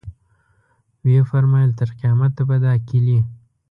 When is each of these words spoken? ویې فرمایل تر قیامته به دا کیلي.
ویې 1.03 1.21
فرمایل 1.29 1.71
تر 1.79 1.89
قیامته 1.99 2.41
به 2.47 2.55
دا 2.63 2.73
کیلي. 2.87 3.19